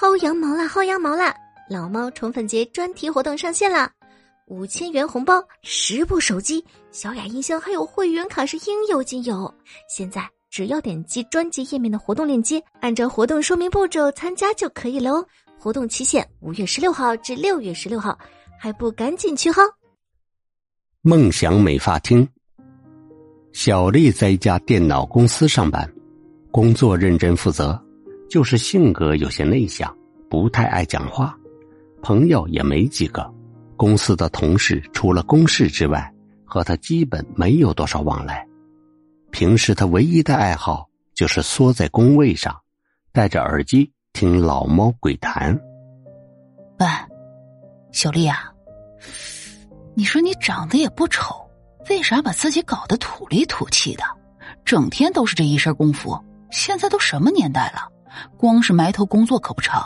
[0.00, 1.36] 薅羊毛啦，薅羊毛啦！
[1.68, 3.92] 老猫宠粉节专题活动上线啦！
[4.46, 9.54] 五千元红包，十部手机，小雅音箱，还有会员卡是应有尽有。
[9.94, 15.26] 现在只要点击专辑页面的活动链接，按照活动说明步骤参加就可以了哦。
[15.58, 18.18] 活动期限五月十六号至六月十六号，
[18.58, 19.70] 还不赶紧去薅！
[21.02, 22.26] 梦想美发厅，
[23.52, 25.86] 小丽在一家电脑公司上班，
[26.50, 27.78] 工作认真负责，
[28.30, 29.92] 就是性格有些内向，
[30.30, 31.36] 不太爱讲话，
[32.00, 33.28] 朋友也没几个。
[33.76, 36.14] 公司的同事除了公事之外，
[36.44, 38.46] 和他基本没有多少往来。
[39.32, 42.56] 平时他唯一的爱好就是缩在工位上，
[43.10, 45.58] 戴着耳机听老猫鬼谈。
[46.78, 46.86] 喂，
[47.90, 48.52] 小丽啊，
[49.96, 51.34] 你说你长得也不丑，
[51.88, 54.04] 为啥把自己搞得土里土气的？
[54.64, 56.16] 整天都是这一身功夫。
[56.52, 57.88] 现在都什么年代了，
[58.36, 59.80] 光是埋头工作可不成，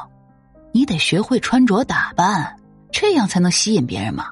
[0.73, 2.57] 你得学会穿着打扮。
[2.93, 4.31] 这样才能吸引别人嘛，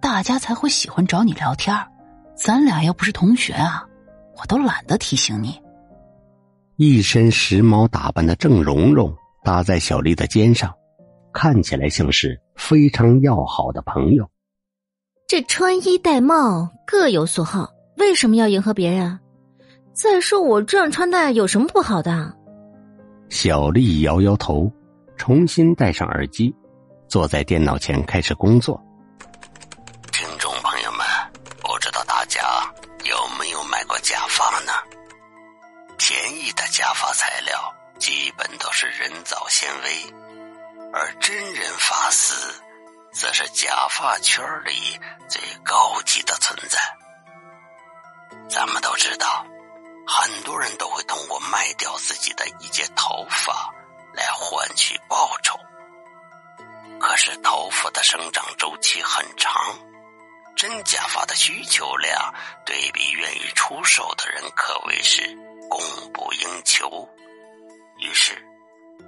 [0.00, 1.74] 大家才会喜欢找你聊天
[2.34, 3.86] 咱俩又不是同学啊，
[4.36, 5.58] 我都懒得提醒你。
[6.76, 10.74] 一身时髦打扮的郑蓉蓉搭在小丽的肩上，
[11.32, 14.28] 看起来像是非常要好的朋友。
[15.26, 19.18] 这穿衣戴帽各有所好，为什么要迎合别人？
[19.94, 22.36] 再说我这样穿戴有什么不好的？
[23.32, 24.70] 小丽摇摇头，
[25.16, 26.54] 重新戴上耳机。
[27.08, 28.78] 坐在电脑前开始工作。
[30.12, 31.06] 听众朋友们，
[31.62, 32.40] 不知道大家
[33.04, 34.72] 有没有买过假发呢？
[35.96, 37.58] 便宜的假发材料
[37.98, 40.14] 基本都是人造纤维，
[40.92, 42.34] 而真人发丝
[43.14, 46.78] 则是假发圈里最高级的存在。
[48.50, 49.46] 咱们都知道，
[50.14, 53.72] 很多人都会通过卖掉自己的一截头发
[54.12, 55.58] 来换取报酬。
[57.00, 59.74] 可是头发的生长周期很长，
[60.54, 62.34] 真假发的需求量
[62.66, 65.22] 对比愿意出售的人可谓是
[65.70, 65.80] 供
[66.12, 67.08] 不应求，
[67.98, 68.36] 于是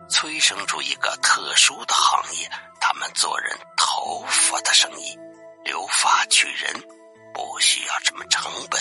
[0.09, 5.17] 催生出一个特殊的行业，他们做人头发的生意，
[5.65, 6.73] 留发取人，
[7.35, 8.81] 不需要什么成本。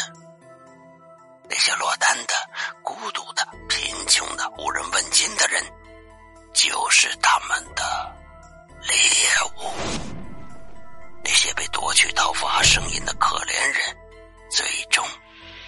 [1.65, 2.33] 那些落单的、
[2.81, 5.63] 孤独的、贫穷的、无人问津的人，
[6.51, 7.81] 就是他们的。
[8.81, 8.91] 猎
[9.55, 9.71] 物，
[11.23, 13.97] 那些被夺取头发声音的可怜人，
[14.51, 15.07] 最终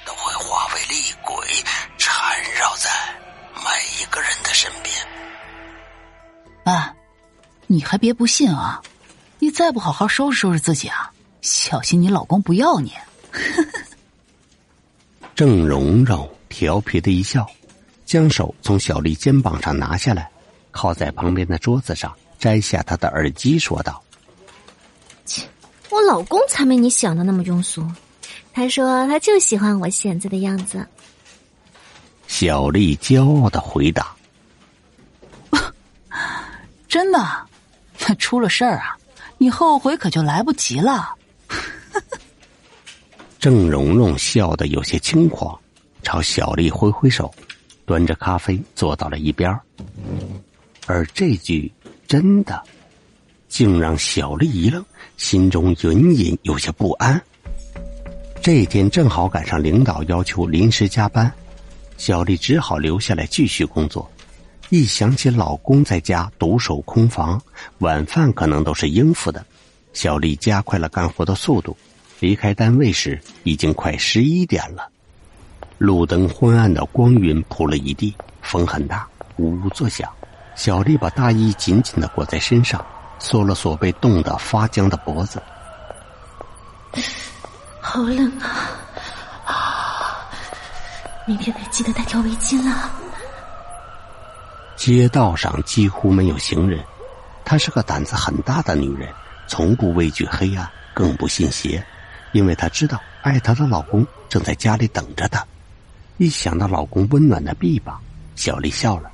[0.06, 1.48] 都会化为厉鬼，
[1.98, 2.90] 缠绕在
[3.54, 3.62] 每
[3.98, 4.94] 一个人的身边。
[6.66, 6.94] 啊，
[7.68, 8.82] 你还别不信啊！
[9.40, 11.10] 你再不好好收拾收拾自己啊，
[11.42, 12.94] 小心你老公不要你。
[15.36, 17.46] 郑蓉蓉调皮的一笑，
[18.06, 20.32] 将手从小丽肩膀上拿下来，
[20.72, 22.12] 靠在旁边的桌子上。
[22.40, 24.02] 摘下她的耳机，说道
[25.26, 25.42] ：“切，
[25.90, 27.86] 我老公才没你想的那么庸俗。
[28.54, 30.88] 他说他就喜欢我现在的样子。”
[32.28, 34.16] 小丽骄傲的回答
[36.88, 37.20] ：“真的？
[38.08, 38.96] 那出了事儿啊，
[39.38, 41.15] 你后悔可就来不及了。”
[43.46, 45.56] 郑蓉蓉笑得有些轻狂，
[46.02, 47.32] 朝小丽挥挥手，
[47.86, 49.56] 端着咖啡坐到了一边
[50.88, 51.72] 而这句。
[52.08, 52.60] 真的，
[53.48, 54.84] 竟让小丽一愣，
[55.18, 57.22] 心中隐隐有些不安。
[58.42, 61.32] 这天正好赶上领导要求临时加班，
[61.98, 64.10] 小丽只好留下来继续工作。
[64.70, 67.40] 一想起老公在家独守空房，
[67.78, 69.46] 晚饭可能都是应付的，
[69.94, 71.78] 小丽加快了干活的速度。
[72.20, 74.90] 离开单位时，已经快十一点了。
[75.78, 80.10] 路灯昏暗的光晕铺了一地，风很大，呜呜作响。
[80.56, 82.84] 小丽把大衣紧紧的裹在身上，
[83.20, 85.42] 缩了缩被冻得发僵的脖子。
[87.82, 88.72] 好冷啊！
[89.46, 90.30] 啊，
[91.28, 92.90] 明天得记得带条围巾了。
[94.78, 96.82] 街道上几乎没有行人，
[97.44, 99.10] 她是个胆子很大的女人，
[99.48, 101.86] 从不畏惧黑暗，更不信邪，
[102.36, 105.48] 因为她知道爱她的老公正在家里等着她。
[106.18, 107.98] 一想到老公温暖的臂膀，
[108.36, 109.10] 小丽笑了。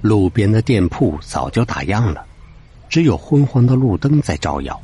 [0.00, 2.24] 路边的店铺早就打烊了，
[2.88, 4.80] 只有昏黄的路灯在照耀。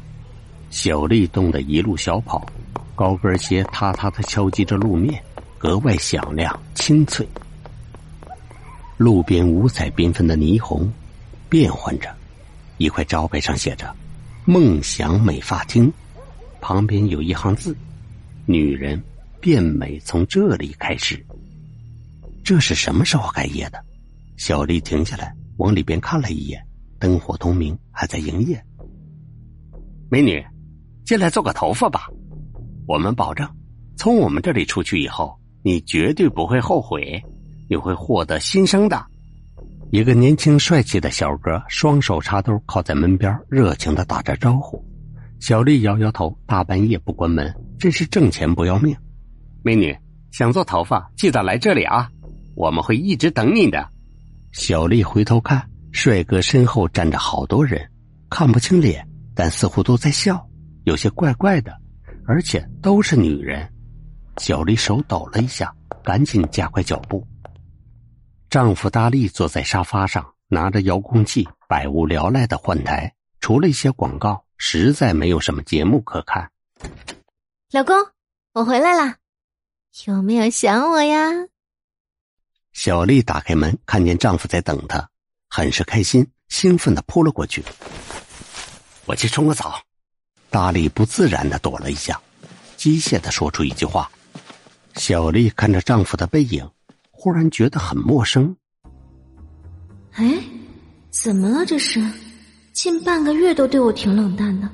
[0.68, 2.46] 小丽冻得一路小跑，
[2.94, 5.22] 高跟鞋踏踏的敲击着路面，
[5.56, 7.26] 格外响亮清脆。
[8.98, 10.92] 路边五彩缤纷的霓虹
[11.48, 12.14] 变换着，
[12.76, 13.94] 一块招牌上写着
[14.44, 15.90] “梦想美发厅”，
[16.64, 17.76] 旁边有一行字
[18.48, 18.98] ：“女人
[19.38, 21.22] 变美从这里开始。”
[22.42, 23.78] 这是什么时候开业的？
[24.38, 26.66] 小丽停下来，往里边看了一眼，
[26.98, 28.64] 灯火通明，还在营业。
[30.08, 30.42] 美女，
[31.04, 32.08] 进来做个头发吧，
[32.86, 33.46] 我们保证，
[33.94, 37.22] 从我们这里出去以后，你绝对不会后悔，
[37.68, 39.04] 你会获得新生的。
[39.90, 44.82] 一个年轻帅气的小哥，双手插兜，靠在门边，热情的打着招呼。
[45.40, 48.96] 小丽摇摇头，大半夜不关门，真是挣钱不要命。
[49.62, 49.96] 美女
[50.30, 52.10] 想做头发，记得来这里啊，
[52.54, 53.88] 我们会一直等你的。
[54.52, 57.90] 小丽回头看，帅哥身后站着好多人，
[58.30, 60.46] 看不清脸，但似乎都在笑，
[60.84, 61.76] 有些怪怪的，
[62.26, 63.68] 而且都是女人。
[64.38, 67.26] 小丽手抖了一下，赶紧加快脚步。
[68.48, 73.12] 丈夫大力坐在沙发上，拿着遥控器，百无聊赖的换台。
[73.40, 76.50] 除了一些广告，实在没有什么节目可看。
[77.70, 77.96] 老公，
[78.52, 79.16] 我回来了，
[80.06, 81.30] 有没有想我呀？
[82.72, 85.08] 小丽打开门，看见丈夫在等她，
[85.48, 87.64] 很是开心，兴奋的扑了过去。
[89.06, 89.80] 我去冲个澡。
[90.50, 92.20] 大力不自然的躲了一下，
[92.76, 94.10] 机械的说出一句话。
[94.94, 96.70] 小丽看着丈夫的背影。
[97.16, 98.54] 忽然觉得很陌生。
[100.12, 100.44] 哎，
[101.10, 101.64] 怎么了？
[101.64, 101.98] 这是
[102.84, 104.68] 近半个月都对我挺冷淡的，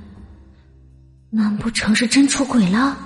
[1.31, 2.99] 难不成是真出轨了？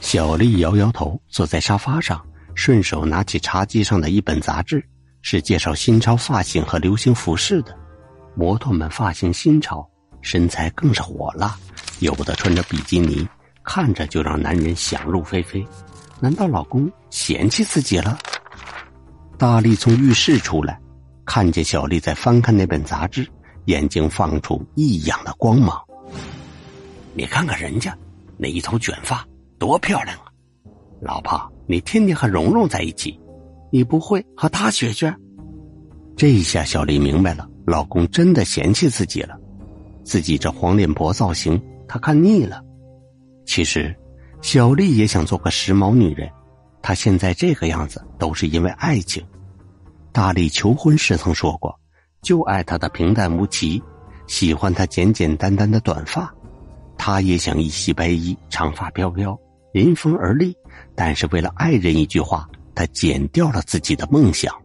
[0.00, 2.20] 小丽摇摇头，坐在沙发上，
[2.56, 4.84] 顺手拿起茶几上的一本杂志，
[5.22, 7.72] 是介绍新潮发型和流行服饰的。
[8.34, 9.88] 模特们发型新潮，
[10.20, 11.56] 身材更是火辣，
[12.00, 13.24] 有的穿着比基尼，
[13.62, 15.64] 看着就让男人想入非非。
[16.18, 18.18] 难道老公嫌弃自己了？
[19.38, 20.80] 大力从浴室出来，
[21.26, 23.26] 看见小丽在翻看那本杂志，
[23.66, 25.78] 眼睛放出异样的光芒。
[27.12, 27.94] 你看看人家
[28.38, 29.26] 那一头卷发
[29.58, 30.24] 多漂亮啊！
[31.00, 33.20] 老婆，你天天和蓉蓉在一起，
[33.70, 35.14] 你不会和她学学？
[36.16, 39.36] 这一下，小丽明白了，老公真的嫌弃自己了。
[40.04, 42.62] 自己这黄脸婆造型，他看腻了。
[43.44, 43.94] 其实。
[44.42, 46.30] 小丽也想做个时髦女人，
[46.80, 49.24] 她现在这个样子都是因为爱情。
[50.16, 51.78] 大力求婚时曾说过，
[52.22, 53.82] 就爱她的平淡无奇，
[54.26, 56.34] 喜欢她简简单单的短发。
[56.96, 59.38] 他也想一袭白衣，长发飘飘，
[59.74, 60.56] 临风而立。
[60.94, 64.56] 但是为了爱人一句话，他剪掉了自己的梦想。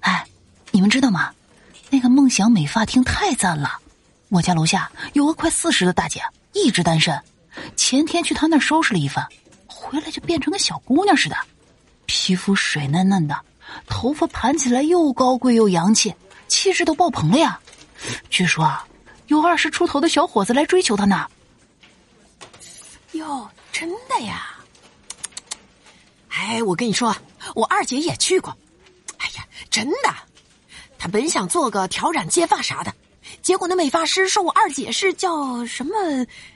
[0.00, 0.26] 哎，
[0.72, 1.30] 你们知道吗？
[1.88, 3.70] 那个梦想美发厅太赞了，
[4.30, 6.20] 我家楼下有个快四十的大姐，
[6.52, 7.16] 一直单身。
[7.76, 9.24] 前天去她那儿收拾了一番，
[9.68, 11.36] 回来就变成个小姑娘似的，
[12.06, 13.36] 皮肤水嫩嫩的，
[13.86, 16.14] 头发盘起来又高贵又洋气，
[16.48, 17.60] 气质都爆棚了呀！
[18.30, 18.86] 据说啊，
[19.26, 21.26] 有二十出头的小伙子来追求她呢。
[23.12, 24.56] 哟，真的呀？
[26.28, 27.14] 哎，我跟你说，
[27.54, 28.56] 我二姐也去过。
[29.18, 30.14] 哎呀，真的，
[30.98, 32.94] 她本想做个挑染接发啥的。
[33.42, 35.92] 结果那美发师说我二姐是叫什么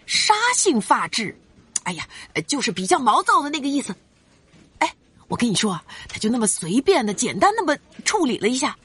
[0.07, 1.37] 沙性发质，
[1.83, 2.07] 哎呀，
[2.47, 3.95] 就是比较毛躁的那个意思。
[5.33, 7.75] 哎，我跟你说，他就那么随便的、简单那么
[8.05, 8.77] 处理了一下，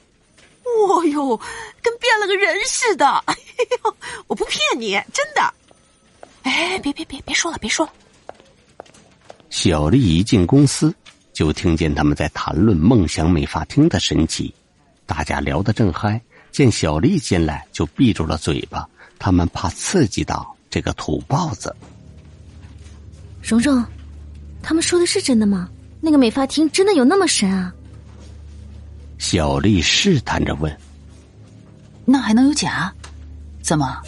[0.64, 1.38] 哦哟，
[1.82, 3.06] 跟变了个人似的。
[3.26, 3.36] 哎
[3.84, 3.96] 呦，
[4.28, 5.54] 我不骗你，真的。
[6.44, 7.92] 哎，别别别别说了，别说了。
[9.50, 10.94] 小丽一进公司，
[11.34, 14.54] 就听见他们在谈论梦想美发厅的神奇，
[15.04, 16.18] 大家聊得正嗨。
[16.50, 18.88] 见小丽进来，就闭住了嘴巴。
[19.18, 21.76] 他们怕刺激到这个土包子。
[23.42, 23.84] 蓉蓉，
[24.62, 25.68] 他们说的是真的吗？
[26.00, 27.72] 那个美发厅真的有那么神啊？
[29.18, 30.74] 小丽试探着问
[32.06, 32.92] ：“那还能有假？
[33.62, 34.00] 怎么，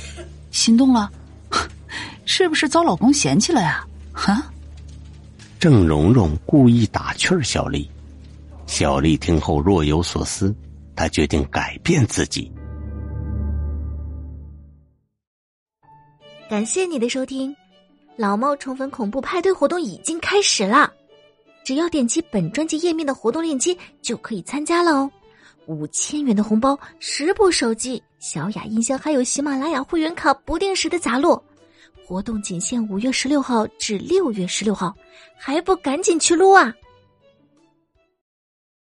[0.53, 1.11] 心动了？
[2.25, 4.47] 是不是遭老公嫌弃了呀？”哈。
[5.59, 7.91] 郑蓉蓉故意打趣儿小丽，
[8.67, 10.55] 小丽听后若有所思。
[10.97, 12.51] 她决定改变自己。
[16.49, 17.55] 感谢你的收听，
[18.17, 20.93] 老猫宠粉恐怖派对活动已经开始了，
[21.65, 25.11] 只要点击本专辑页面的活动链接就可以参加了哦！
[25.67, 31.43] 五千元的红包，十部手机、小雅音箱，还有喜马拉雅会员卡不定时的砸落。
[32.05, 34.93] 活动仅限五月十六号至六月十六号，
[35.37, 36.75] 还不赶紧去撸啊！